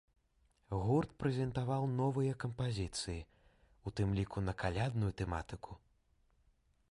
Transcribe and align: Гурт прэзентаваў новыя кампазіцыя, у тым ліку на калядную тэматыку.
Гурт 0.83 1.11
прэзентаваў 1.23 1.83
новыя 1.99 2.33
кампазіцыя, 2.45 3.21
у 3.87 3.95
тым 3.99 4.09
ліку 4.21 4.37
на 4.49 4.53
калядную 4.65 5.11
тэматыку. 5.23 5.71